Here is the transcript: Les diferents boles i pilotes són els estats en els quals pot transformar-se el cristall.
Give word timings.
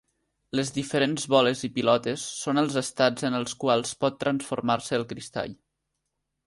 Les 0.59 0.71
diferents 0.77 1.25
boles 1.33 1.61
i 1.67 1.69
pilotes 1.75 2.23
són 2.39 2.63
els 2.63 2.79
estats 2.83 3.29
en 3.31 3.41
els 3.43 3.55
quals 3.65 3.93
pot 4.05 4.19
transformar-se 4.27 4.99
el 5.01 5.09
cristall. 5.13 5.57